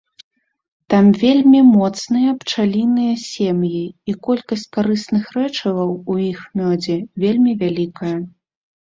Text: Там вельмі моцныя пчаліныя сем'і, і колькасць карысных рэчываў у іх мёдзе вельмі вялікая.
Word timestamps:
Там 0.91 1.05
вельмі 1.23 1.59
моцныя 1.73 2.29
пчаліныя 2.43 3.13
сем'і, 3.25 3.81
і 4.13 4.15
колькасць 4.29 4.63
карысных 4.79 5.23
рэчываў 5.37 5.91
у 6.15 6.17
іх 6.31 6.39
мёдзе 6.63 6.97
вельмі 7.27 7.51
вялікая. 7.61 8.17